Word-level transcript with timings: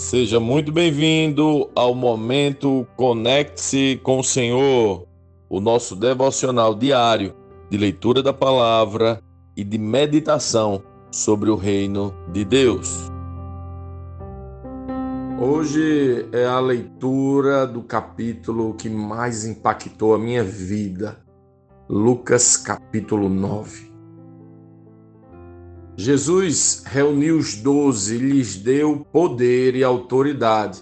Seja 0.00 0.40
muito 0.40 0.72
bem-vindo 0.72 1.70
ao 1.76 1.94
momento 1.94 2.86
Conecte-se 2.96 4.00
com 4.02 4.20
o 4.20 4.24
Senhor, 4.24 5.06
o 5.46 5.60
nosso 5.60 5.94
devocional 5.94 6.74
diário 6.74 7.34
de 7.68 7.76
leitura 7.76 8.22
da 8.22 8.32
palavra 8.32 9.22
e 9.54 9.62
de 9.62 9.76
meditação 9.76 10.82
sobre 11.12 11.50
o 11.50 11.54
reino 11.54 12.14
de 12.32 12.46
Deus. 12.46 13.10
Hoje 15.38 16.26
é 16.32 16.46
a 16.46 16.58
leitura 16.58 17.66
do 17.66 17.82
capítulo 17.82 18.72
que 18.72 18.88
mais 18.88 19.44
impactou 19.44 20.14
a 20.14 20.18
minha 20.18 20.42
vida, 20.42 21.18
Lucas 21.90 22.56
capítulo 22.56 23.28
9. 23.28 23.89
Jesus 26.00 26.82
reuniu 26.86 27.36
os 27.36 27.56
doze 27.56 28.16
e 28.16 28.18
lhes 28.18 28.56
deu 28.56 29.06
poder 29.12 29.76
e 29.76 29.84
autoridade 29.84 30.80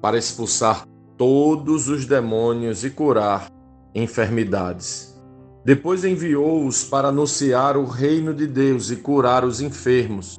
para 0.00 0.16
expulsar 0.16 0.86
todos 1.18 1.88
os 1.88 2.06
demônios 2.06 2.84
e 2.84 2.90
curar 2.90 3.50
enfermidades. 3.92 5.20
Depois 5.64 6.04
enviou-os 6.04 6.84
para 6.84 7.08
anunciar 7.08 7.76
o 7.76 7.84
reino 7.84 8.32
de 8.32 8.46
Deus 8.46 8.92
e 8.92 8.96
curar 8.96 9.44
os 9.44 9.60
enfermos. 9.60 10.38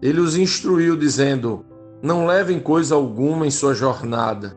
Ele 0.00 0.20
os 0.20 0.36
instruiu, 0.36 0.96
dizendo: 0.96 1.66
Não 2.00 2.26
levem 2.26 2.60
coisa 2.60 2.94
alguma 2.94 3.44
em 3.44 3.50
sua 3.50 3.74
jornada, 3.74 4.56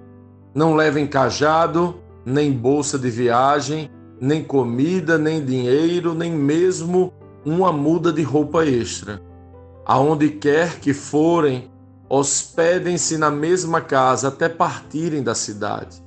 não 0.53 0.75
levem 0.75 1.07
cajado, 1.07 1.95
nem 2.23 2.53
bolsa 2.53 2.99
de 2.99 3.09
viagem, 3.09 3.89
nem 4.21 4.43
comida, 4.43 5.17
nem 5.17 5.43
dinheiro, 5.43 6.13
nem 6.13 6.31
mesmo 6.31 7.11
uma 7.45 7.71
muda 7.71 8.11
de 8.11 8.21
roupa 8.21 8.65
extra. 8.65 9.21
Aonde 9.85 10.29
quer 10.29 10.79
que 10.79 10.93
forem, 10.93 11.71
hospedem-se 12.07 13.17
na 13.17 13.31
mesma 13.31 13.81
casa 13.81 14.27
até 14.27 14.47
partirem 14.47 15.23
da 15.23 15.33
cidade. 15.33 16.03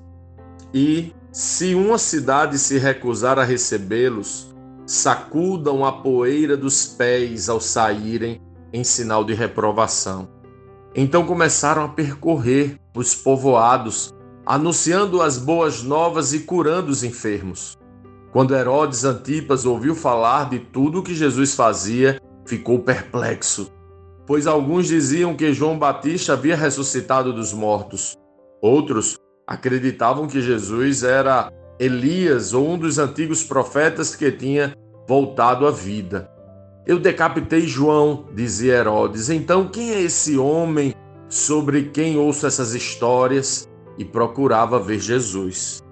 E, 0.73 1.13
se 1.33 1.75
uma 1.75 1.99
cidade 1.99 2.59
se 2.59 2.79
recusar 2.79 3.39
a 3.39 3.45
recebê-los, 3.45 4.55
sacudam 4.87 5.85
a 5.85 5.93
poeira 5.93 6.57
dos 6.57 6.87
pés 6.87 7.49
ao 7.49 7.61
saírem 7.61 8.41
em 8.73 8.85
sinal 8.85 9.25
de 9.25 9.35
reprovação. 9.35 10.29
Então 10.95 11.25
começaram 11.27 11.85
a 11.85 11.89
percorrer 11.89 12.79
os 12.95 13.15
povoados, 13.15 14.13
anunciando 14.47 15.23
as 15.23 15.39
boas 15.39 15.83
novas 15.83 16.33
e 16.33 16.41
curando 16.41 16.91
os 16.91 17.03
enfermos. 17.03 17.77
Quando 18.35 18.57
Herodes 18.57 19.05
Antipas 19.05 19.65
ouviu 19.65 19.95
falar 19.95 20.51
de 20.51 20.59
tudo 20.59 20.99
o 20.99 21.03
que 21.05 21.15
Jesus 21.15 21.55
fazia, 21.55 22.21
ficou 22.45 22.81
perplexo, 22.81 23.71
pois 24.27 24.49
alguns 24.49 24.89
diziam 24.89 25.37
que 25.37 25.55
João 25.55 25.79
Batista 25.79 26.33
havia 26.33 26.57
ressuscitado 26.57 27.33
dos 27.33 27.53
mortos. 27.53 28.17
Outros 28.61 29.17
acreditavam 29.47 30.27
que 30.27 30.43
Jesus 30.43 31.05
era 31.05 31.49
Elias 31.79 32.53
ou 32.53 32.71
um 32.71 32.77
dos 32.77 32.99
antigos 32.99 33.45
profetas 33.45 34.17
que 34.17 34.33
tinha 34.33 34.75
voltado 35.07 35.65
à 35.65 35.71
vida. 35.71 36.29
Eu 36.85 36.99
decapitei 36.99 37.61
João, 37.61 38.27
dizia 38.35 38.79
Herodes. 38.79 39.31
Então, 39.31 39.69
quem 39.69 39.93
é 39.93 40.03
esse 40.03 40.37
homem 40.37 40.93
sobre 41.29 41.85
quem 41.85 42.19
ouço 42.19 42.49
essas 42.49 42.75
histórias? 42.75 43.69
E 43.97 44.05
procurava 44.05 44.81
ver 44.81 44.99
Jesus. 44.99 45.84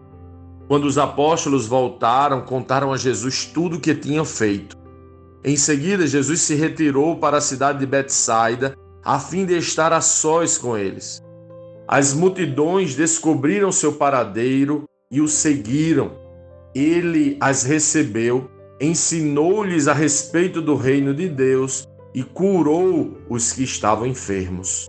Quando 0.69 0.85
os 0.85 0.97
apóstolos 0.99 1.67
voltaram, 1.67 2.43
contaram 2.43 2.93
a 2.93 2.97
Jesus 2.97 3.47
tudo 3.47 3.77
o 3.77 3.81
que 3.81 3.95
tinham 3.95 4.25
feito. 4.25 4.77
Em 5.45 5.57
seguida, 5.57 6.07
Jesus 6.07 6.41
se 6.41 6.55
retirou 6.55 7.17
para 7.17 7.39
a 7.39 7.41
cidade 7.41 7.81
de 7.81 7.87
Betsaida, 7.87 8.77
a 9.05 9.19
fim 9.19 9.45
de 9.45 9.57
estar 9.57 9.93
a 9.93 10.01
sós 10.01 10.57
com 10.57 10.77
eles. 10.77 11.21
As 11.89 12.15
multidões 12.15 12.95
descobriram 12.95 13.73
seu 13.73 13.93
paradeiro 13.95 14.85
e 15.11 15.21
o 15.21 15.29
seguiram. 15.29 16.13
Ele 16.75 17.37
as 17.41 17.65
recebeu, 17.65 18.49
ensinou-lhes 18.81 19.89
a 19.89 19.93
respeito 19.93 20.63
do 20.63 20.77
reino 20.77 21.13
de 21.13 21.29
Deus 21.29 21.87
e 22.15 22.23
curou 22.23 23.19
os 23.29 23.53
que 23.53 23.65
estavam 23.65 24.07
enfermos. 24.07 24.89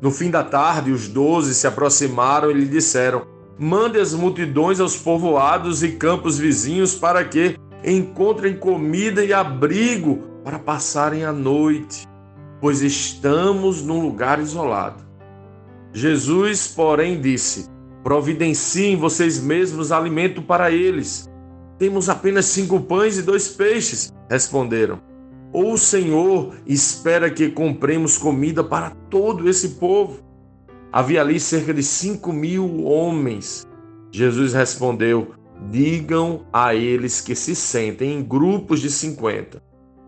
No 0.00 0.10
fim 0.10 0.30
da 0.30 0.42
tarde, 0.42 0.90
os 0.90 1.08
doze 1.08 1.54
se 1.54 1.66
aproximaram 1.66 2.50
e 2.50 2.54
lhe 2.54 2.66
disseram: 2.66 3.26
Mande 3.58 3.98
as 3.98 4.12
multidões 4.12 4.80
aos 4.80 4.96
povoados 4.96 5.82
e 5.82 5.92
campos 5.92 6.38
vizinhos 6.38 6.94
para 6.94 7.24
que 7.24 7.56
encontrem 7.82 8.54
comida 8.54 9.24
e 9.24 9.32
abrigo 9.32 10.18
para 10.44 10.58
passarem 10.58 11.24
a 11.24 11.32
noite, 11.32 12.06
pois 12.60 12.82
estamos 12.82 13.82
num 13.82 14.00
lugar 14.00 14.38
isolado. 14.38 15.02
Jesus, 15.90 16.68
porém, 16.68 17.18
disse: 17.18 17.66
Providenciem 18.04 18.94
vocês 18.94 19.40
mesmos 19.40 19.90
alimento 19.90 20.42
para 20.42 20.70
eles. 20.70 21.26
Temos 21.78 22.10
apenas 22.10 22.44
cinco 22.44 22.80
pães 22.80 23.16
e 23.16 23.22
dois 23.22 23.48
peixes, 23.48 24.12
responderam. 24.28 25.00
Ou 25.50 25.72
o 25.72 25.78
Senhor 25.78 26.54
espera 26.66 27.30
que 27.30 27.48
compremos 27.48 28.18
comida 28.18 28.62
para 28.62 28.90
todo 29.08 29.48
esse 29.48 29.70
povo? 29.70 30.25
Havia 30.96 31.20
ali 31.20 31.38
cerca 31.38 31.74
de 31.74 31.82
cinco 31.82 32.32
mil 32.32 32.84
homens. 32.84 33.66
Jesus 34.10 34.54
respondeu: 34.54 35.32
Digam 35.70 36.46
a 36.50 36.74
eles 36.74 37.20
que 37.20 37.34
se 37.34 37.54
sentem 37.54 38.14
em 38.14 38.22
grupos 38.22 38.80
de 38.80 38.90
cinquenta. 38.90 39.62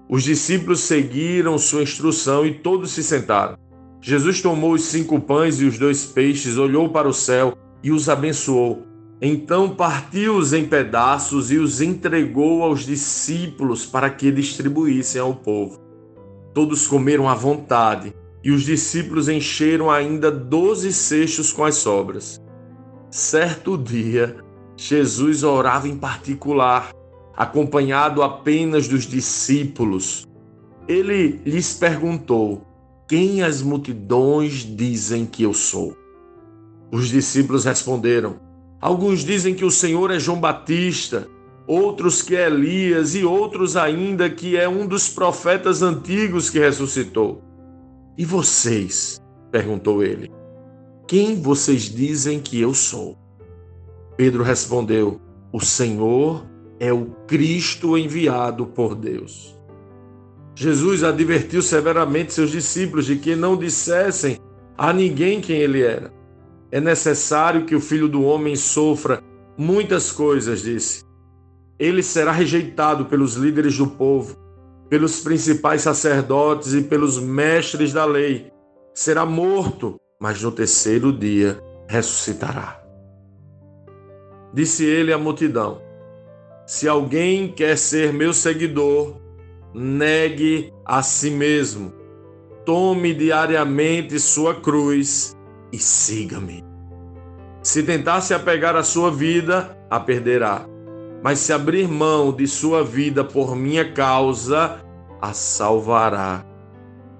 Os 0.09 0.23
discípulos 0.23 0.81
seguiram 0.81 1.59
sua 1.59 1.83
instrução 1.83 2.47
e 2.47 2.55
todos 2.55 2.93
se 2.93 3.03
sentaram. 3.03 3.59
Jesus 4.01 4.41
tomou 4.41 4.73
os 4.73 4.85
cinco 4.85 5.21
pães 5.21 5.61
e 5.61 5.67
os 5.67 5.79
dois 5.79 6.07
peixes, 6.07 6.57
olhou 6.57 6.89
para 6.89 7.07
o 7.07 7.13
céu 7.13 7.53
e 7.85 7.93
os 7.93 8.09
abençoou. 8.09 8.83
Então 9.21 9.69
partiu-os 9.69 10.55
em 10.55 10.65
pedaços 10.65 11.51
e 11.51 11.59
os 11.59 11.83
entregou 11.83 12.63
aos 12.63 12.87
discípulos 12.87 13.85
para 13.85 14.09
que 14.09 14.33
distribuíssem 14.33 15.21
ao 15.21 15.35
povo. 15.35 15.79
Todos 16.55 16.87
comeram 16.87 17.29
à 17.29 17.35
vontade 17.35 18.15
e 18.43 18.51
os 18.51 18.63
discípulos 18.63 19.29
encheram 19.29 19.91
ainda 19.91 20.31
doze 20.31 20.93
cestos 20.93 21.53
com 21.53 21.65
as 21.65 21.77
sobras. 21.77 22.41
Certo 23.11 23.77
dia, 23.77 24.37
Jesus 24.77 25.43
orava 25.43 25.89
em 25.89 25.97
particular, 25.97 26.91
acompanhado 27.37 28.23
apenas 28.23 28.87
dos 28.87 29.07
discípulos. 29.07 30.27
Ele 30.87 31.41
lhes 31.45 31.75
perguntou: 31.75 32.63
Quem 33.09 33.43
as 33.43 33.63
multidões 33.63 34.65
dizem 34.65 35.27
que 35.27 35.43
eu 35.43 35.53
sou? 35.53 35.97
Os 36.93 37.09
discípulos 37.09 37.65
responderam: 37.65 38.37
Alguns 38.81 39.25
dizem 39.25 39.55
que 39.55 39.65
o 39.65 39.71
Senhor 39.71 40.11
é 40.11 40.21
João 40.21 40.39
Batista, 40.39 41.27
outros 41.67 42.23
que 42.23 42.37
é 42.37 42.47
Elias 42.47 43.15
e 43.15 43.25
outros 43.25 43.77
ainda 43.77 44.31
que 44.31 44.57
é 44.57 44.69
um 44.69 44.87
dos 44.87 45.09
profetas 45.09 45.83
antigos 45.83 46.49
que 46.49 46.59
ressuscitou. 46.59 47.48
E 48.19 48.25
vocês? 48.25 49.23
perguntou 49.53 50.03
ele. 50.03 50.29
Quem 51.07 51.41
vocês 51.41 51.83
dizem 51.83 52.41
que 52.41 52.61
eu 52.61 52.75
sou? 52.75 53.17
Pedro 54.17 54.43
respondeu: 54.43 55.21
O 55.53 55.61
Senhor 55.61 56.45
é 56.81 56.93
o 56.93 57.07
Cristo 57.29 57.97
enviado 57.97 58.67
por 58.67 58.97
Deus. 58.97 59.57
Jesus 60.57 61.05
advertiu 61.05 61.63
severamente 61.63 62.35
seus 62.35 62.51
discípulos 62.51 63.07
de 63.07 63.15
que 63.15 63.37
não 63.37 63.57
dissessem 63.57 64.37
a 64.77 64.93
ninguém 64.93 65.41
quem 65.41 65.59
ele 65.59 65.83
era. 65.83 66.13
É 66.73 66.81
necessário 66.81 67.67
que 67.67 67.77
o 67.77 67.81
filho 67.81 68.09
do 68.09 68.25
homem 68.25 68.57
sofra 68.57 69.23
muitas 69.57 70.11
coisas, 70.11 70.63
disse. 70.63 71.05
Ele 71.79 72.03
será 72.03 72.33
rejeitado 72.33 73.05
pelos 73.05 73.35
líderes 73.35 73.79
do 73.79 73.87
povo 73.87 74.37
pelos 74.89 75.21
principais 75.21 75.83
sacerdotes 75.83 76.73
e 76.75 76.83
pelos 76.83 77.19
mestres 77.19 77.93
da 77.93 78.05
lei. 78.05 78.51
Será 78.95 79.25
morto, 79.25 80.01
mas 80.21 80.43
no 80.43 80.51
terceiro 80.51 81.13
dia 81.13 81.59
ressuscitará. 81.87 82.83
Disse 84.53 84.85
ele 84.85 85.13
à 85.13 85.19
multidão: 85.19 85.81
Se 86.67 86.89
alguém 86.89 87.53
quer 87.53 87.77
ser 87.77 88.13
meu 88.13 88.33
seguidor, 88.33 89.17
negue 89.75 90.73
a 90.85 91.03
si 91.03 91.31
mesmo, 91.31 91.93
tome 92.65 93.15
diariamente 93.15 94.19
sua 94.19 94.55
cruz 94.55 95.37
e 95.73 95.79
siga-me. 95.79 96.65
Se 97.63 97.83
tentar 97.83 98.23
se 98.23 98.33
apegar 98.33 98.75
à 98.75 98.83
sua 98.83 99.11
vida, 99.11 99.77
a 99.91 100.01
perderá 100.01 100.67
mas 101.23 101.39
se 101.39 101.53
abrir 101.53 101.89
mão 101.89 102.33
de 102.33 102.47
sua 102.47 102.85
vida 102.85 103.25
por 103.25 103.57
minha 103.57 103.93
causa, 103.93 104.81
a 105.21 105.33
salvará. 105.33 106.45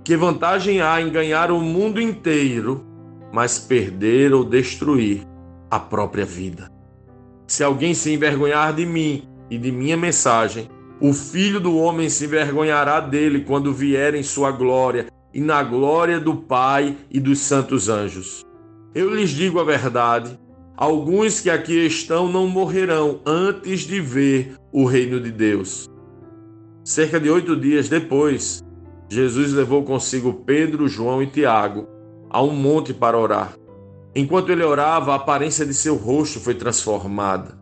Que 0.05 0.17
vantagem 0.17 0.81
há 0.81 1.01
em 1.01 1.11
ganhar 1.11 1.51
o 1.51 1.61
mundo 1.61 2.01
inteiro, 2.01 2.85
mas 3.33 3.59
perder 3.59 4.33
ou 4.33 4.45
destruir 4.45 5.23
a 5.71 5.79
própria 5.79 6.25
vida? 6.25 6.71
Se 7.47 7.65
alguém 7.65 7.95
se 7.95 8.13
envergonhar 8.13 8.73
de 8.73 8.87
mim 8.87 9.29
e 9.51 9.59
de 9.59 9.73
minha 9.73 9.97
mensagem, 9.97 10.69
o 11.01 11.13
filho 11.13 11.61
do 11.61 11.77
homem 11.77 12.09
se 12.09 12.25
envergonhará 12.25 13.01
dele 13.01 13.41
quando 13.41 13.73
vier 13.73 14.15
em 14.15 14.23
sua 14.23 14.51
glória 14.51 15.07
e 15.33 15.41
na 15.41 15.63
glória 15.63 16.19
do 16.19 16.37
Pai 16.37 16.97
e 17.11 17.21
dos 17.21 17.39
santos 17.39 17.89
anjos. 17.89 18.45
Eu 18.95 19.15
lhes 19.15 19.31
digo 19.31 19.61
a 19.61 19.65
verdade: 19.65 20.39
alguns 20.79 21.41
que 21.41 21.51
aqui 21.51 21.87
estão 21.87 22.31
não 22.31 22.47
morrerão 22.47 23.21
antes 23.27 23.81
de 23.81 24.01
ver 24.01 24.55
o 24.73 24.85
reino 24.85 25.21
de 25.21 25.33
Deus. 25.33 25.91
Cerca 26.85 27.19
de 27.19 27.29
oito 27.29 27.57
dias 27.57 27.89
depois, 27.89 28.63
Jesus 29.09 29.53
levou 29.53 29.83
consigo 29.83 30.33
Pedro, 30.47 30.87
João 30.87 31.21
e 31.21 31.27
Tiago 31.27 31.89
a 32.31 32.41
um 32.41 32.53
monte 32.53 32.95
para 32.95 33.19
orar. 33.19 33.55
Enquanto 34.15 34.51
ele 34.53 34.63
orava, 34.63 35.13
a 35.13 35.17
aparência 35.17 35.67
de 35.67 35.75
seu 35.75 35.97
rosto 35.97 36.39
foi 36.39 36.55
transformada 36.55 37.59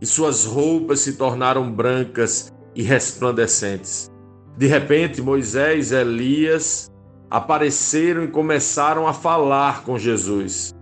e 0.00 0.06
suas 0.06 0.44
roupas 0.44 1.00
se 1.00 1.14
tornaram 1.16 1.72
brancas 1.72 2.52
e 2.76 2.82
resplandecentes. 2.82 4.08
De 4.56 4.68
repente, 4.68 5.20
Moisés 5.20 5.90
e 5.90 5.96
Elias 5.96 6.88
apareceram 7.28 8.22
e 8.22 8.28
começaram 8.28 9.08
a 9.08 9.12
falar 9.12 9.82
com 9.82 9.98
Jesus. 9.98 10.72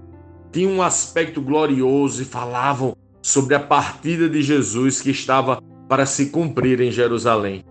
Tinham 0.59 0.73
um 0.73 0.83
aspecto 0.83 1.41
glorioso 1.41 2.21
e 2.21 2.25
falavam 2.25 2.97
sobre 3.23 3.55
a 3.55 3.61
partida 3.61 4.29
de 4.29 4.43
Jesus 4.43 5.01
que 5.01 5.11
estava 5.13 5.63
para 5.89 6.05
se 6.05 6.31
cumprir 6.31 6.81
em 6.81 6.91
Jerusalém. 6.91 7.65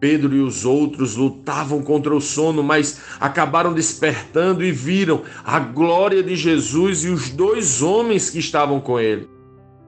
Pedro 0.00 0.34
e 0.34 0.40
os 0.40 0.64
outros 0.64 1.16
lutavam 1.16 1.82
contra 1.82 2.16
o 2.16 2.18
sono, 2.18 2.62
mas 2.62 2.98
acabaram 3.20 3.74
despertando 3.74 4.64
e 4.64 4.72
viram 4.72 5.22
a 5.44 5.60
glória 5.60 6.22
de 6.22 6.34
Jesus 6.34 7.04
e 7.04 7.10
os 7.10 7.28
dois 7.28 7.82
homens 7.82 8.30
que 8.30 8.38
estavam 8.38 8.80
com 8.80 8.98
ele. 8.98 9.28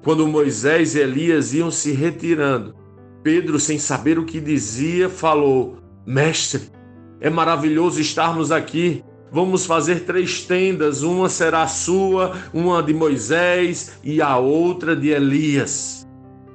Quando 0.04 0.28
Moisés 0.28 0.94
e 0.94 0.98
Elias 0.98 1.54
iam 1.54 1.70
se 1.70 1.92
retirando, 1.92 2.74
Pedro, 3.22 3.58
sem 3.58 3.78
saber 3.78 4.18
o 4.18 4.26
que 4.26 4.38
dizia, 4.38 5.08
falou: 5.08 5.78
Mestre, 6.04 6.68
é 7.18 7.30
maravilhoso 7.30 7.98
estarmos 7.98 8.52
aqui. 8.52 9.02
Vamos 9.32 9.64
fazer 9.64 10.04
três 10.04 10.44
tendas: 10.44 11.02
uma 11.02 11.28
será 11.30 11.66
sua, 11.66 12.36
uma 12.52 12.82
de 12.82 12.92
Moisés 12.92 13.98
e 14.04 14.20
a 14.20 14.36
outra 14.36 14.94
de 14.94 15.08
Elias. 15.08 16.06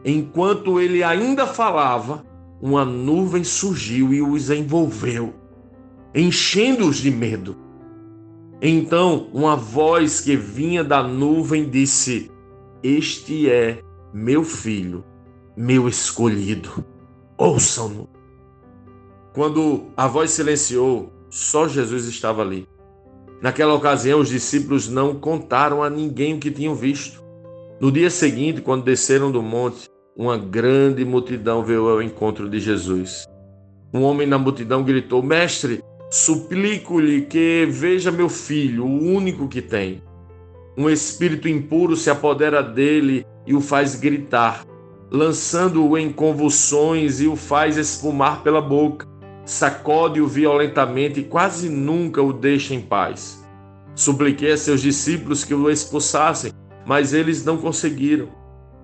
Enquanto 0.05 0.79
ele 0.79 1.03
ainda 1.03 1.47
falava, 1.47 2.23
uma 2.61 2.85
nuvem 2.85 3.43
surgiu 3.43 4.13
e 4.13 4.21
os 4.21 4.51
envolveu, 4.51 5.33
enchendo-os 6.13 6.97
de 6.97 7.09
medo. 7.09 7.57
Então, 8.61 9.27
uma 9.33 9.55
voz 9.55 10.21
que 10.21 10.35
vinha 10.35 10.83
da 10.83 11.01
nuvem 11.01 11.67
disse: 11.67 12.31
Este 12.83 13.49
é 13.49 13.81
meu 14.13 14.43
filho, 14.43 15.03
meu 15.55 15.87
escolhido. 15.87 16.85
Ouçam-no. 17.37 18.07
Quando 19.33 19.87
a 19.95 20.07
voz 20.07 20.31
silenciou, 20.31 21.16
só 21.29 21.67
Jesus 21.67 22.05
estava 22.05 22.41
ali. 22.41 22.67
Naquela 23.41 23.73
ocasião, 23.73 24.19
os 24.19 24.29
discípulos 24.29 24.89
não 24.89 25.13
contaram 25.13 25.83
a 25.83 25.89
ninguém 25.89 26.35
o 26.35 26.39
que 26.39 26.49
tinham 26.49 26.73
visto. 26.73 27.23
No 27.79 27.91
dia 27.91 28.09
seguinte, 28.09 28.61
quando 28.61 28.83
desceram 28.83 29.31
do 29.31 29.41
monte, 29.41 29.87
uma 30.15 30.37
grande 30.37 31.05
multidão 31.05 31.63
veio 31.63 31.87
ao 31.87 32.01
encontro 32.01 32.49
de 32.49 32.59
Jesus. 32.59 33.27
Um 33.93 34.01
homem 34.01 34.25
na 34.25 34.39
multidão 34.39 34.83
gritou: 34.83 35.21
Mestre, 35.21 35.83
suplico-lhe 36.09 37.21
que 37.21 37.67
veja 37.69 38.11
meu 38.11 38.27
filho, 38.27 38.85
o 38.85 39.03
único 39.03 39.47
que 39.47 39.61
tem. 39.61 40.01
Um 40.75 40.89
espírito 40.89 41.47
impuro 41.47 41.95
se 41.95 42.09
apodera 42.09 42.63
dele 42.63 43.25
e 43.45 43.53
o 43.53 43.61
faz 43.61 43.95
gritar, 43.95 44.65
lançando-o 45.11 45.97
em 45.97 46.11
convulsões 46.11 47.21
e 47.21 47.27
o 47.27 47.35
faz 47.35 47.77
espumar 47.77 48.41
pela 48.41 48.61
boca 48.61 49.07
sacode-o 49.47 50.27
violentamente 50.27 51.21
e 51.21 51.23
quase 51.23 51.69
nunca 51.69 52.21
o 52.21 52.33
deixa 52.33 52.75
em 52.75 52.81
paz. 52.81 53.43
Supliquei 53.95 54.51
a 54.51 54.57
seus 54.57 54.81
discípulos 54.81 55.45
que 55.45 55.53
o 55.53 55.69
expulsassem, 55.69 56.51
mas 56.85 57.13
eles 57.13 57.45
não 57.45 57.57
conseguiram. 57.57 58.27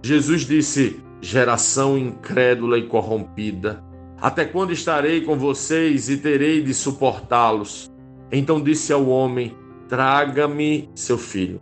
Jesus 0.01 0.44
disse: 0.44 1.01
Geração 1.21 1.98
incrédula 1.98 2.77
e 2.77 2.88
corrompida, 2.88 3.83
até 4.19 4.45
quando 4.45 4.71
estarei 4.71 5.21
com 5.21 5.38
vocês 5.38 6.10
e 6.10 6.18
terei 6.18 6.62
de 6.63 6.74
suportá-los? 6.74 7.92
Então 8.31 8.62
disse 8.62 8.94
ao 8.94 9.06
homem: 9.07 9.54
Traga-me 9.89 10.89
seu 10.95 11.18
filho. 11.18 11.60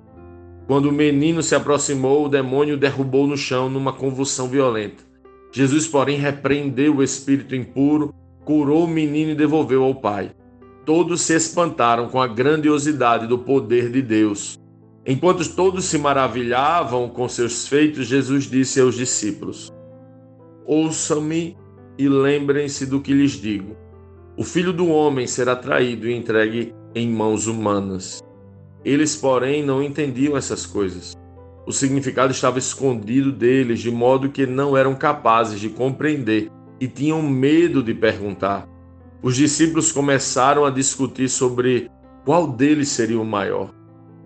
Quando 0.67 0.85
o 0.85 0.91
menino 0.91 1.41
se 1.41 1.55
aproximou, 1.55 2.25
o 2.25 2.29
demônio 2.29 2.75
o 2.75 2.79
derrubou 2.79 3.25
no 3.25 3.35
chão 3.35 3.67
numa 3.67 3.91
convulsão 3.91 4.47
violenta. 4.47 5.03
Jesus, 5.51 5.87
porém, 5.87 6.17
repreendeu 6.17 6.97
o 6.97 7.03
espírito 7.03 7.55
impuro 7.55 8.13
curou 8.45 8.85
o 8.85 8.87
menino 8.87 9.31
e 9.31 9.35
devolveu 9.35 9.83
ao 9.83 9.95
pai. 9.95 10.31
Todos 10.85 11.21
se 11.21 11.35
espantaram 11.35 12.09
com 12.09 12.21
a 12.21 12.27
grandiosidade 12.27 13.27
do 13.27 13.37
poder 13.37 13.89
de 13.91 14.01
Deus. 14.01 14.59
Enquanto 15.05 15.47
todos 15.55 15.85
se 15.85 15.97
maravilhavam 15.97 17.09
com 17.09 17.27
seus 17.27 17.67
feitos, 17.67 18.07
Jesus 18.07 18.45
disse 18.45 18.79
aos 18.79 18.95
discípulos: 18.95 19.71
Ouçam-me 20.65 21.57
e 21.97 22.07
lembrem-se 22.07 22.85
do 22.85 22.99
que 22.99 23.13
lhes 23.13 23.31
digo. 23.31 23.75
O 24.37 24.43
filho 24.43 24.71
do 24.71 24.87
homem 24.87 25.27
será 25.27 25.55
traído 25.55 26.07
e 26.07 26.15
entregue 26.15 26.73
em 26.95 27.09
mãos 27.09 27.47
humanas. 27.47 28.23
Eles, 28.83 29.15
porém, 29.15 29.63
não 29.63 29.83
entendiam 29.83 30.35
essas 30.35 30.65
coisas. 30.65 31.13
O 31.65 31.71
significado 31.71 32.31
estava 32.31 32.57
escondido 32.57 33.31
deles, 33.31 33.79
de 33.79 33.91
modo 33.91 34.29
que 34.29 34.47
não 34.47 34.75
eram 34.75 34.95
capazes 34.95 35.59
de 35.59 35.69
compreender 35.69 36.49
e 36.81 36.87
tinham 36.87 37.21
medo 37.21 37.83
de 37.83 37.93
perguntar. 37.93 38.67
Os 39.21 39.35
discípulos 39.35 39.91
começaram 39.91 40.65
a 40.65 40.71
discutir 40.71 41.29
sobre 41.29 41.87
qual 42.25 42.47
deles 42.47 42.89
seria 42.89 43.21
o 43.21 43.25
maior. 43.25 43.71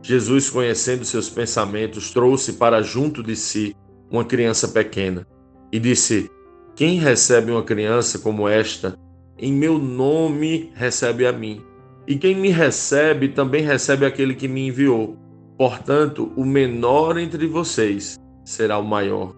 Jesus, 0.02 0.50
conhecendo 0.50 1.04
seus 1.04 1.30
pensamentos, 1.30 2.12
trouxe 2.12 2.54
para 2.54 2.82
junto 2.82 3.22
de 3.22 3.36
si 3.36 3.76
uma 4.10 4.24
criança 4.24 4.70
pequena 4.70 5.28
e 5.70 5.80
disse: 5.80 6.32
Quem 6.76 6.98
recebe 6.98 7.52
uma 7.52 7.64
criança 7.64 8.20
como 8.20 8.48
esta, 8.48 8.98
em 9.38 9.52
meu 9.52 9.78
nome 9.78 10.72
recebe 10.76 11.28
a 11.28 11.34
mim. 11.34 11.62
E 12.08 12.16
quem 12.16 12.36
me 12.36 12.50
recebe 12.50 13.30
também 13.30 13.64
recebe 13.64 14.06
aquele 14.06 14.34
que 14.34 14.48
me 14.48 14.68
enviou. 14.68 15.18
Portanto, 15.58 16.32
o 16.38 16.46
menor 16.46 17.18
entre 17.18 17.48
vocês 17.48 18.18
será 18.46 18.78
o 18.78 18.86
maior. 18.86 19.36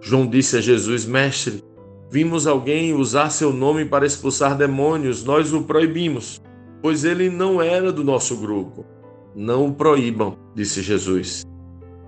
João 0.00 0.26
disse 0.26 0.56
a 0.56 0.60
Jesus: 0.60 1.04
Mestre, 1.04 1.62
Vimos 2.10 2.44
alguém 2.44 2.92
usar 2.92 3.30
seu 3.30 3.52
nome 3.52 3.84
para 3.84 4.04
expulsar 4.04 4.56
demônios, 4.56 5.22
nós 5.22 5.52
o 5.52 5.62
proibimos, 5.62 6.42
pois 6.82 7.04
ele 7.04 7.30
não 7.30 7.62
era 7.62 7.92
do 7.92 8.02
nosso 8.02 8.36
grupo. 8.36 8.84
Não 9.32 9.68
o 9.68 9.74
proíbam, 9.74 10.36
disse 10.52 10.82
Jesus. 10.82 11.44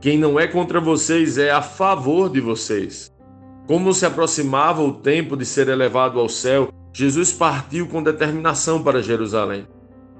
Quem 0.00 0.18
não 0.18 0.40
é 0.40 0.48
contra 0.48 0.80
vocês 0.80 1.38
é 1.38 1.52
a 1.52 1.62
favor 1.62 2.28
de 2.28 2.40
vocês. 2.40 3.12
Como 3.68 3.94
se 3.94 4.04
aproximava 4.04 4.82
o 4.82 4.92
tempo 4.92 5.36
de 5.36 5.46
ser 5.46 5.68
elevado 5.68 6.18
ao 6.18 6.28
céu, 6.28 6.70
Jesus 6.92 7.32
partiu 7.32 7.86
com 7.86 8.02
determinação 8.02 8.82
para 8.82 9.00
Jerusalém. 9.00 9.68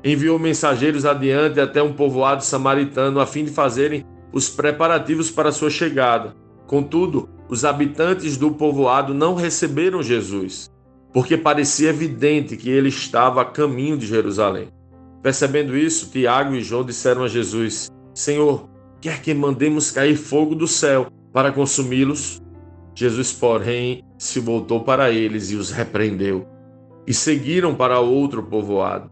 Enviou 0.05 0.39
mensageiros 0.39 1.05
adiante 1.05 1.59
até 1.59 1.83
um 1.83 1.93
povoado 1.93 2.45
samaritano 2.45 3.19
a 3.19 3.27
fim 3.27 3.45
de 3.45 3.51
fazerem 3.51 4.07
os 4.33 4.49
preparativos 4.49 5.29
para 5.29 5.51
sua 5.51 5.71
chegada. 5.71 6.37
Contudo, 6.69 7.29
os 7.53 7.67
habitantes 7.67 8.39
do 8.39 8.51
povoado 8.51 9.13
não 9.13 9.35
receberam 9.35 10.03
Jesus, 10.03 10.71
porque 11.13 11.37
parecia 11.37 11.91
evidente 11.91 12.57
que 12.57 12.71
ele 12.71 12.89
estava 12.89 13.43
a 13.43 13.45
caminho 13.45 13.99
de 13.99 14.07
Jerusalém. 14.07 14.69
Percebendo 15.23 15.77
isso, 15.77 16.09
Tiago 16.11 16.55
e 16.55 16.63
João 16.63 16.83
disseram 16.83 17.23
a 17.25 17.29
Jesus: 17.29 17.91
Senhor, 18.15 18.71
quer 19.03 19.21
que 19.21 19.35
mandemos 19.35 19.91
cair 19.91 20.17
fogo 20.17 20.55
do 20.55 20.67
céu 20.67 21.09
para 21.31 21.53
consumi-los? 21.53 22.41
Jesus, 22.95 23.35
porém, 23.35 24.03
se 24.17 24.41
voltou 24.41 24.81
para 24.81 25.11
eles 25.11 25.51
e 25.51 25.57
os 25.57 25.71
repreendeu. 25.71 26.47
E 27.07 27.13
seguiram 27.13 27.75
para 27.75 28.01
outro 28.01 28.43
povoado. 28.43 29.11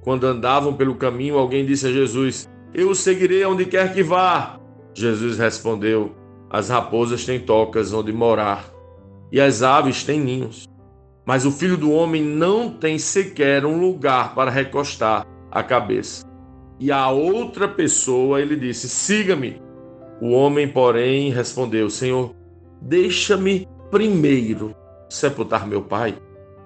Quando 0.00 0.24
andavam 0.24 0.72
pelo 0.72 0.94
caminho, 0.94 1.36
alguém 1.36 1.66
disse 1.66 1.86
a 1.86 1.92
Jesus: 1.92 2.48
Eu 2.72 2.88
o 2.88 2.94
seguirei 2.94 3.42
aonde 3.42 3.66
quer 3.66 3.92
que 3.92 4.02
vá. 4.02 4.58
Jesus 4.94 5.36
respondeu: 5.36 6.21
as 6.52 6.68
raposas 6.68 7.24
têm 7.24 7.40
tocas 7.40 7.94
onde 7.94 8.12
morar 8.12 8.70
e 9.32 9.40
as 9.40 9.62
aves 9.62 10.04
têm 10.04 10.20
ninhos. 10.20 10.68
Mas 11.24 11.46
o 11.46 11.50
filho 11.50 11.78
do 11.78 11.90
homem 11.90 12.22
não 12.22 12.68
tem 12.68 12.98
sequer 12.98 13.64
um 13.64 13.80
lugar 13.80 14.34
para 14.34 14.50
recostar 14.50 15.26
a 15.50 15.62
cabeça. 15.62 16.26
E 16.78 16.92
a 16.92 17.08
outra 17.08 17.66
pessoa 17.66 18.42
ele 18.42 18.56
disse: 18.56 18.86
Siga-me. 18.86 19.62
O 20.20 20.32
homem, 20.32 20.68
porém, 20.68 21.30
respondeu: 21.30 21.88
Senhor, 21.88 22.34
deixa-me 22.82 23.66
primeiro 23.90 24.74
sepultar 25.08 25.66
meu 25.66 25.80
pai. 25.80 26.18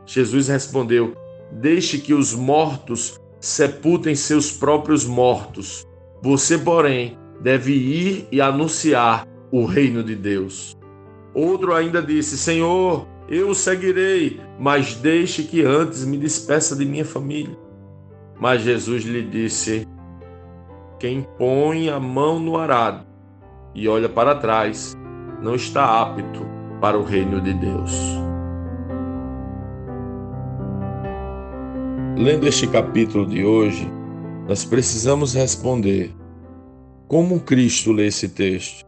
Jesus 0.04 0.48
respondeu: 0.48 1.14
Deixe 1.52 1.98
que 1.98 2.14
os 2.14 2.34
mortos 2.34 3.20
sepultem 3.38 4.16
seus 4.16 4.50
próprios 4.50 5.04
mortos. 5.04 5.86
Você, 6.22 6.58
porém, 6.58 7.16
deve 7.40 7.72
ir 7.72 8.26
e 8.32 8.40
anunciar 8.40 9.28
o 9.50 9.64
reino 9.64 10.02
de 10.02 10.14
Deus. 10.14 10.76
Outro 11.34 11.74
ainda 11.74 12.02
disse: 12.02 12.38
Senhor, 12.38 13.06
eu 13.28 13.50
o 13.50 13.54
seguirei, 13.54 14.40
mas 14.58 14.94
deixe 14.94 15.42
que 15.42 15.62
antes 15.62 16.04
me 16.04 16.16
despeça 16.16 16.76
de 16.76 16.84
minha 16.84 17.04
família. 17.04 17.56
Mas 18.40 18.62
Jesus 18.62 19.04
lhe 19.04 19.22
disse: 19.22 19.86
Quem 20.98 21.26
põe 21.36 21.88
a 21.88 21.98
mão 21.98 22.38
no 22.38 22.56
arado 22.56 23.06
e 23.74 23.88
olha 23.88 24.08
para 24.08 24.34
trás 24.34 24.96
não 25.42 25.54
está 25.54 26.00
apto 26.00 26.46
para 26.80 26.98
o 26.98 27.04
reino 27.04 27.40
de 27.40 27.52
Deus. 27.54 27.92
Lendo 32.16 32.46
este 32.48 32.66
capítulo 32.66 33.26
de 33.26 33.44
hoje, 33.44 33.90
nós 34.48 34.64
precisamos 34.64 35.34
responder 35.34 36.14
como 37.06 37.40
Cristo 37.40 37.92
lê 37.92 38.06
esse 38.06 38.28
texto, 38.30 38.85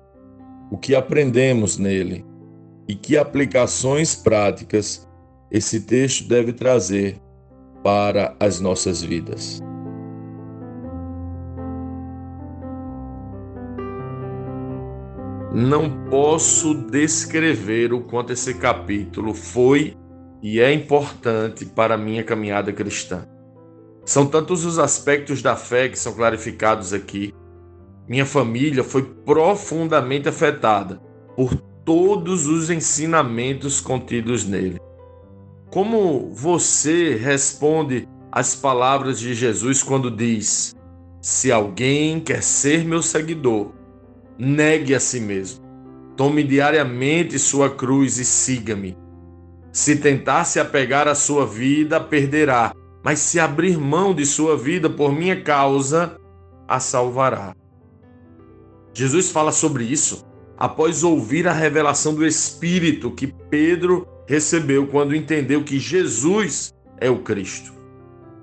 o 0.71 0.77
que 0.77 0.95
aprendemos 0.95 1.79
nele 1.79 2.25
e 2.89 2.95
que 2.95 3.17
aplicações 3.17 4.15
práticas 4.15 5.09
esse 5.51 5.81
texto 5.81 6.29
deve 6.29 6.53
trazer 6.53 7.21
para 7.83 8.37
as 8.39 8.61
nossas 8.61 9.03
vidas. 9.03 9.63
Não 15.53 16.05
posso 16.11 16.75
descrever 16.75 17.93
o 17.93 18.03
quanto 18.03 18.33
esse 18.33 18.55
capítulo 18.55 19.33
foi 19.33 19.97
e 20.43 20.61
é 20.61 20.73
importante 20.73 21.65
para 21.65 21.95
a 21.95 21.99
minha 21.99 22.23
caminhada 22.23 22.73
cristã. 22.73 23.27
São 24.05 24.27
tantos 24.27 24.65
os 24.65 24.79
aspectos 24.79 25.43
da 25.43 25.57
fé 25.57 25.89
que 25.89 25.99
são 25.99 26.15
clarificados 26.15 26.93
aqui. 26.93 27.35
Minha 28.09 28.25
família 28.25 28.83
foi 28.83 29.03
profundamente 29.03 30.29
afetada 30.29 30.99
por 31.37 31.55
todos 31.85 32.47
os 32.47 32.71
ensinamentos 32.71 33.81
contidos 33.81 34.47
nele. 34.47 34.81
Como 35.71 36.31
você 36.33 37.15
responde 37.17 38.09
às 38.33 38.55
palavras 38.55 39.21
de 39.21 39.35
Jesus 39.35 39.83
quando 39.83 40.11
diz: 40.11 40.75
Se 41.21 41.53
alguém 41.53 42.19
quer 42.19 42.43
ser 42.43 42.83
meu 42.85 43.03
seguidor, 43.03 43.73
negue 44.39 44.95
a 44.95 45.01
si 45.01 45.21
mesmo, 45.21 45.63
tome 46.17 46.43
diariamente 46.43 47.39
sua 47.39 47.69
cruz 47.69 48.17
e 48.17 48.25
siga-me. 48.25 48.97
Se 49.71 49.97
tentar 49.97 50.45
se 50.45 50.59
apegar 50.59 51.07
à 51.07 51.15
sua 51.15 51.47
vida, 51.47 52.01
perderá, 52.01 52.75
mas 53.05 53.19
se 53.19 53.39
abrir 53.39 53.79
mão 53.79 54.15
de 54.15 54.25
sua 54.25 54.57
vida 54.57 54.89
por 54.89 55.13
minha 55.13 55.43
causa, 55.43 56.17
a 56.67 56.81
salvará. 56.81 57.55
Jesus 58.99 59.31
fala 59.31 59.53
sobre 59.53 59.85
isso 59.85 60.27
após 60.57 61.05
ouvir 61.05 61.47
a 61.47 61.53
revelação 61.53 62.13
do 62.13 62.27
Espírito 62.27 63.13
que 63.13 63.29
Pedro 63.49 64.05
recebeu 64.27 64.89
quando 64.89 65.15
entendeu 65.15 65.63
que 65.63 65.79
Jesus 65.79 66.75
é 67.01 67.09
o 67.09 67.21
Cristo. 67.21 67.73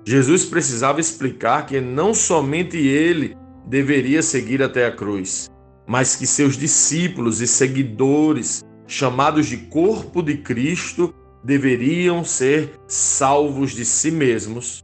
Jesus 0.02 0.46
precisava 0.46 0.98
explicar 0.98 1.66
que 1.66 1.78
não 1.78 2.14
somente 2.14 2.78
ele 2.78 3.36
deveria 3.66 4.22
seguir 4.22 4.62
até 4.62 4.86
a 4.86 4.92
cruz, 4.96 5.50
mas 5.86 6.16
que 6.16 6.26
seus 6.26 6.56
discípulos 6.56 7.42
e 7.42 7.46
seguidores, 7.46 8.64
chamados 8.86 9.48
de 9.48 9.58
corpo 9.58 10.22
de 10.22 10.38
Cristo, 10.38 11.12
deveriam 11.44 12.24
ser 12.24 12.80
salvos 12.88 13.72
de 13.72 13.84
si 13.84 14.10
mesmos 14.10 14.82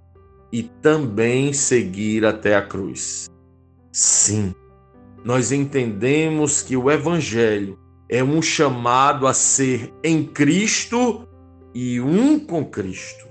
e 0.53 0.65
também 0.83 1.55
seguir 1.55 2.27
até 2.27 2.57
a 2.57 2.61
cruz. 2.61 3.31
Sim, 3.91 4.55
nós 5.25 5.53
entendemos 5.53 6.63
que 6.63 6.77
o 6.77 6.91
Evangelho 6.91 7.79
é 8.09 8.23
um 8.23 8.43
chamado 8.43 9.27
a 9.27 9.33
ser 9.33 9.93
em 10.03 10.25
Cristo 10.25 11.29
e 11.75 12.01
um 12.01 12.39
com 12.39 12.65
Cristo. 12.65 13.27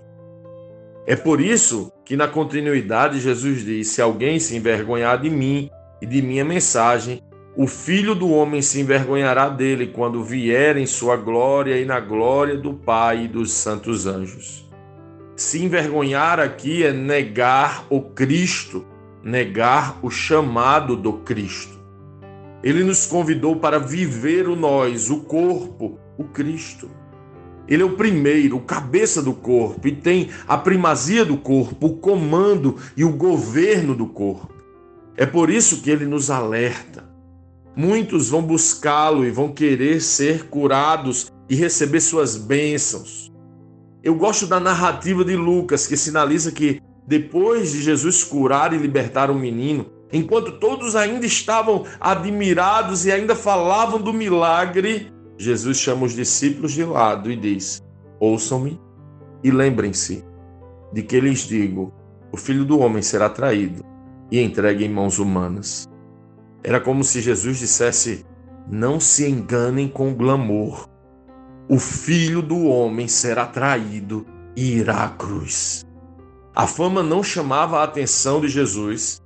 É 1.05 1.15
por 1.15 1.41
isso 1.41 1.91
que 2.05 2.15
na 2.15 2.27
continuidade 2.27 3.19
Jesus 3.19 3.65
diz: 3.65 3.89
Se 3.89 4.01
alguém 4.01 4.39
se 4.39 4.55
envergonhar 4.55 5.19
de 5.21 5.29
mim 5.29 5.69
e 6.01 6.05
de 6.05 6.21
minha 6.21 6.45
mensagem, 6.45 7.21
o 7.55 7.67
filho 7.67 8.15
do 8.15 8.29
homem 8.29 8.61
se 8.61 8.79
envergonhará 8.79 9.49
dele 9.49 9.87
quando 9.87 10.23
vier 10.23 10.77
em 10.77 10.85
sua 10.85 11.17
glória 11.17 11.77
e 11.77 11.85
na 11.85 11.99
glória 11.99 12.55
do 12.55 12.73
Pai 12.73 13.25
e 13.25 13.27
dos 13.27 13.51
santos 13.51 14.07
anjos. 14.07 14.69
Se 15.35 15.61
envergonhar 15.61 16.39
aqui 16.39 16.83
é 16.83 16.93
negar 16.93 17.85
o 17.89 18.01
Cristo, 18.01 18.85
negar 19.23 19.99
o 20.01 20.09
chamado 20.09 20.95
do 20.95 21.13
Cristo. 21.13 21.80
Ele 22.63 22.83
nos 22.83 23.05
convidou 23.05 23.55
para 23.55 23.79
viver 23.79 24.47
o 24.47 24.55
nós, 24.55 25.09
o 25.09 25.21
corpo, 25.21 25.97
o 26.17 26.23
Cristo. 26.25 26.89
Ele 27.67 27.83
é 27.83 27.85
o 27.85 27.95
primeiro, 27.95 28.57
o 28.57 28.61
cabeça 28.61 29.21
do 29.21 29.33
corpo 29.33 29.87
e 29.87 29.95
tem 29.95 30.29
a 30.47 30.57
primazia 30.57 31.23
do 31.23 31.37
corpo, 31.37 31.87
o 31.87 31.97
comando 31.97 32.77
e 32.95 33.03
o 33.03 33.11
governo 33.11 33.95
do 33.95 34.05
corpo. 34.07 34.53
É 35.15 35.25
por 35.25 35.49
isso 35.49 35.81
que 35.81 35.89
ele 35.89 36.05
nos 36.05 36.29
alerta. 36.29 37.09
Muitos 37.75 38.29
vão 38.29 38.41
buscá-lo 38.41 39.25
e 39.25 39.31
vão 39.31 39.51
querer 39.51 40.01
ser 40.01 40.47
curados 40.47 41.31
e 41.49 41.55
receber 41.55 42.01
suas 42.01 42.35
bênçãos. 42.35 43.31
Eu 44.03 44.15
gosto 44.15 44.47
da 44.47 44.59
narrativa 44.59 45.23
de 45.23 45.35
Lucas, 45.35 45.87
que 45.87 45.95
sinaliza 45.95 46.51
que 46.51 46.81
depois 47.07 47.71
de 47.71 47.81
Jesus 47.81 48.23
curar 48.23 48.73
e 48.73 48.77
libertar 48.77 49.29
o 49.29 49.35
menino, 49.35 49.85
Enquanto 50.13 50.59
todos 50.59 50.95
ainda 50.95 51.25
estavam 51.25 51.85
admirados 51.99 53.05
e 53.05 53.11
ainda 53.11 53.35
falavam 53.35 54.01
do 54.01 54.11
milagre, 54.11 55.11
Jesus 55.37 55.77
chama 55.77 56.05
os 56.05 56.13
discípulos 56.13 56.73
de 56.73 56.83
lado 56.83 57.31
e 57.31 57.35
diz: 57.35 57.81
Ouçam-me 58.19 58.79
e 59.43 59.49
lembrem-se 59.49 60.23
de 60.93 61.01
que 61.01 61.19
lhes 61.19 61.47
digo: 61.47 61.93
o 62.31 62.37
filho 62.37 62.63
do 62.63 62.79
homem 62.79 63.01
será 63.01 63.29
traído 63.29 63.83
e 64.31 64.39
entregue 64.39 64.85
em 64.85 64.89
mãos 64.89 65.19
humanas. 65.19 65.85
Era 66.63 66.79
como 66.79 67.03
se 67.03 67.19
Jesus 67.19 67.57
dissesse: 67.57 68.25
Não 68.69 68.99
se 68.99 69.29
enganem 69.29 69.89
com 69.89 70.13
glamour. 70.13 70.87
O 71.67 71.77
filho 71.77 72.41
do 72.41 72.65
homem 72.65 73.07
será 73.07 73.45
traído 73.45 74.25
e 74.55 74.77
irá 74.77 75.03
à 75.03 75.09
cruz. 75.09 75.85
A 76.55 76.67
fama 76.67 77.01
não 77.03 77.23
chamava 77.23 77.79
a 77.79 77.83
atenção 77.83 78.39
de 78.39 78.47
Jesus, 78.47 79.21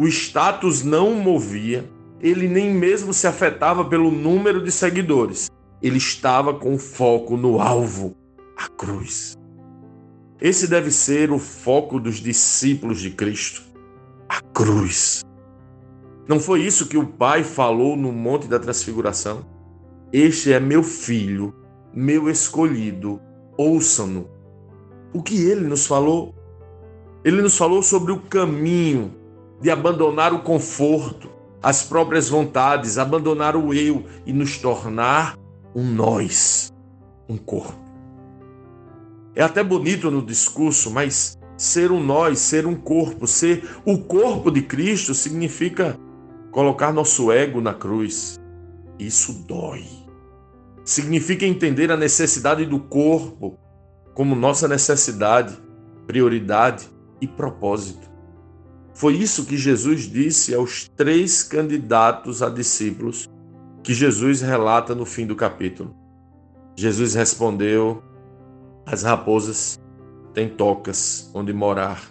o 0.00 0.08
status 0.08 0.82
não 0.82 1.12
o 1.12 1.22
movia, 1.22 1.86
ele 2.22 2.48
nem 2.48 2.72
mesmo 2.72 3.12
se 3.12 3.26
afetava 3.26 3.84
pelo 3.84 4.10
número 4.10 4.64
de 4.64 4.72
seguidores. 4.72 5.50
Ele 5.82 5.98
estava 5.98 6.54
com 6.54 6.78
foco 6.78 7.36
no 7.36 7.60
alvo, 7.60 8.16
a 8.56 8.66
cruz. 8.66 9.34
Esse 10.40 10.66
deve 10.66 10.90
ser 10.90 11.30
o 11.30 11.38
foco 11.38 12.00
dos 12.00 12.16
discípulos 12.16 12.98
de 12.98 13.10
Cristo, 13.10 13.62
a 14.26 14.40
cruz. 14.40 15.20
Não 16.26 16.40
foi 16.40 16.62
isso 16.62 16.88
que 16.88 16.96
o 16.96 17.06
Pai 17.06 17.44
falou 17.44 17.94
no 17.94 18.10
Monte 18.10 18.48
da 18.48 18.58
Transfiguração? 18.58 19.44
Este 20.10 20.50
é 20.50 20.58
meu 20.58 20.82
filho, 20.82 21.54
meu 21.92 22.30
escolhido, 22.30 23.20
ouçam-no. 23.58 24.30
O 25.12 25.22
que 25.22 25.44
ele 25.44 25.68
nos 25.68 25.86
falou? 25.86 26.34
Ele 27.22 27.42
nos 27.42 27.58
falou 27.58 27.82
sobre 27.82 28.12
o 28.12 28.20
caminho 28.20 29.19
de 29.60 29.70
abandonar 29.70 30.32
o 30.32 30.40
conforto, 30.40 31.28
as 31.62 31.82
próprias 31.82 32.28
vontades, 32.28 32.98
abandonar 32.98 33.54
o 33.56 33.74
eu 33.74 34.04
e 34.24 34.32
nos 34.32 34.58
tornar 34.58 35.36
um 35.74 35.84
nós, 35.84 36.72
um 37.28 37.36
corpo. 37.36 37.78
É 39.34 39.42
até 39.42 39.62
bonito 39.62 40.10
no 40.10 40.22
discurso, 40.22 40.90
mas 40.90 41.38
ser 41.56 41.92
um 41.92 42.02
nós, 42.02 42.38
ser 42.38 42.66
um 42.66 42.74
corpo, 42.74 43.26
ser 43.26 43.68
o 43.84 43.98
corpo 43.98 44.50
de 44.50 44.62
Cristo 44.62 45.14
significa 45.14 45.98
colocar 46.50 46.92
nosso 46.92 47.30
ego 47.30 47.60
na 47.60 47.74
cruz. 47.74 48.40
Isso 48.98 49.44
dói. 49.46 49.84
Significa 50.84 51.46
entender 51.46 51.92
a 51.92 51.96
necessidade 51.96 52.66
do 52.66 52.80
corpo 52.80 53.58
como 54.14 54.34
nossa 54.34 54.66
necessidade, 54.66 55.56
prioridade 56.06 56.88
e 57.20 57.28
propósito. 57.28 58.09
Foi 59.00 59.14
isso 59.14 59.46
que 59.46 59.56
Jesus 59.56 60.02
disse 60.02 60.54
aos 60.54 60.86
três 60.94 61.42
candidatos 61.42 62.42
a 62.42 62.50
discípulos 62.50 63.26
que 63.82 63.94
Jesus 63.94 64.42
relata 64.42 64.94
no 64.94 65.06
fim 65.06 65.26
do 65.26 65.34
capítulo. 65.34 65.96
Jesus 66.76 67.14
respondeu: 67.14 68.02
As 68.84 69.02
raposas 69.02 69.80
têm 70.34 70.50
tocas 70.50 71.30
onde 71.32 71.50
morar, 71.50 72.10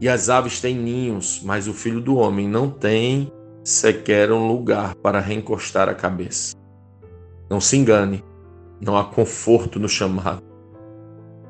e 0.00 0.08
as 0.08 0.28
aves 0.28 0.60
têm 0.60 0.76
ninhos, 0.76 1.40
mas 1.44 1.68
o 1.68 1.72
filho 1.72 2.00
do 2.00 2.16
homem 2.16 2.48
não 2.48 2.68
tem 2.68 3.32
sequer 3.62 4.32
um 4.32 4.48
lugar 4.48 4.96
para 4.96 5.20
reencostar 5.20 5.88
a 5.88 5.94
cabeça. 5.94 6.56
Não 7.48 7.60
se 7.60 7.76
engane, 7.76 8.24
não 8.80 8.98
há 8.98 9.04
conforto 9.04 9.78
no 9.78 9.88
chamado. 9.88 10.42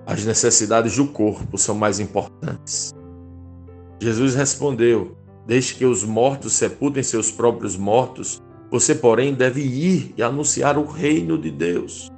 As 0.04 0.26
necessidades 0.26 0.94
do 0.94 1.06
corpo 1.06 1.56
são 1.56 1.75
mais 1.75 1.98
importantes. 1.98 2.98
Jesus 4.00 4.35
respondeu: 4.35 5.17
Desde 5.47 5.75
que 5.75 5.85
os 5.85 6.05
mortos 6.05 6.52
sepultem 6.52 7.02
seus 7.02 7.31
próprios 7.31 7.76
mortos, 7.76 8.40
você, 8.71 8.95
porém, 8.95 9.35
deve 9.35 9.62
ir 9.62 10.14
e 10.17 10.23
anunciar 10.23 10.76
o 10.76 10.85
reino 10.85 11.38
de 11.38 11.50
Deus. 11.50 12.11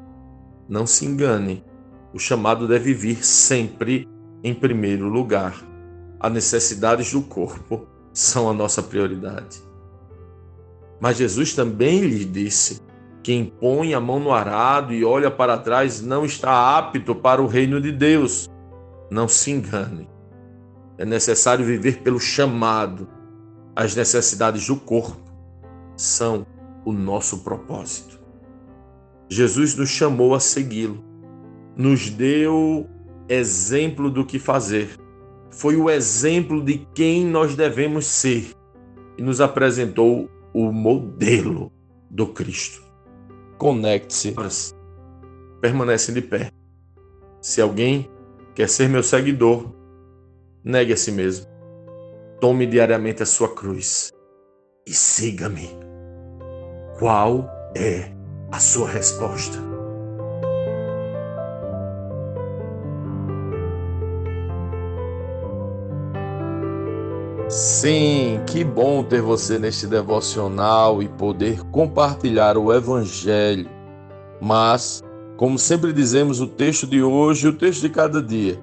Não 0.69 0.87
se 0.87 1.07
engane, 1.07 1.65
o 2.13 2.19
chamado 2.19 2.67
deve 2.67 2.93
vir 2.93 3.25
sempre 3.25 4.09
em 4.43 4.55
primeiro 4.55 5.09
lugar. 5.09 5.65
as 6.19 6.33
necessidades 6.33 7.13
do 7.13 7.23
corpo 7.23 7.87
são 8.13 8.51
a 8.51 8.53
nossa 8.53 8.83
prioridade. 8.83 9.63
Mas 11.01 11.17
Jesus 11.17 11.55
também 11.55 12.01
lhes 12.01 12.31
disse: 12.31 12.81
quem 13.23 13.45
põe 13.47 13.95
a 13.95 14.01
mão 14.01 14.19
no 14.19 14.33
arado 14.33 14.93
e 14.93 15.05
olha 15.05 15.31
para 15.31 15.57
trás 15.57 16.03
não 16.03 16.25
está 16.25 16.77
apto 16.77 17.15
para 17.15 17.41
o 17.41 17.47
reino 17.47 17.81
de 17.81 17.93
Deus. 17.93 18.51
Não 19.11 19.29
se 19.29 19.51
engane. 19.51 20.10
É 21.01 21.05
necessário 21.07 21.65
viver 21.65 22.03
pelo 22.03 22.21
chamado. 22.21 23.09
As 23.75 23.97
necessidades 23.97 24.67
do 24.67 24.77
corpo 24.77 25.33
são 25.97 26.47
o 26.85 26.93
nosso 26.93 27.39
propósito. 27.39 28.21
Jesus 29.27 29.75
nos 29.75 29.89
chamou 29.89 30.35
a 30.35 30.41
segui-lo, 30.41 31.03
nos 31.75 32.11
deu 32.11 32.87
exemplo 33.31 34.11
do 34.11 34.27
que 34.27 34.39
fazer, 34.39 34.91
foi 35.51 35.75
o 35.75 35.89
exemplo 35.89 36.63
de 36.63 36.87
quem 36.95 37.25
nós 37.25 37.57
devemos 37.57 38.05
ser 38.05 38.51
e 39.17 39.23
nos 39.23 39.41
apresentou 39.41 40.29
o 40.53 40.71
modelo 40.71 41.73
do 42.11 42.27
Cristo. 42.27 42.83
Conecte-se, 43.57 44.35
permanecem 45.63 46.15
de 46.15 46.21
pé. 46.21 46.51
Se 47.41 47.63
alguém 47.63 48.07
quer 48.55 48.69
ser 48.69 48.87
meu 48.87 49.03
seguidor, 49.03 49.80
negue 50.65 50.93
a 50.93 50.97
si 50.97 51.13
mesmo. 51.13 51.47
Tome 52.41 52.67
diariamente 52.67 53.23
a 53.23 53.27
sua 53.27 53.55
cruz 53.55 54.11
e 54.87 54.93
siga-me. 54.93 55.69
Qual 56.99 57.49
é 57.77 58.11
a 58.51 58.59
sua 58.59 58.89
resposta? 58.89 59.59
Sim, 67.49 68.41
que 68.47 68.63
bom 68.63 69.03
ter 69.03 69.21
você 69.21 69.59
neste 69.59 69.87
devocional 69.87 71.03
e 71.03 71.09
poder 71.09 71.63
compartilhar 71.71 72.57
o 72.57 72.73
Evangelho. 72.73 73.69
Mas, 74.41 75.03
como 75.37 75.59
sempre 75.59 75.93
dizemos, 75.93 76.41
o 76.41 76.47
texto 76.47 76.87
de 76.87 77.03
hoje 77.03 77.47
e 77.47 77.51
o 77.51 77.53
texto 77.53 77.83
de 77.83 77.89
cada 77.89 78.23
dia 78.23 78.63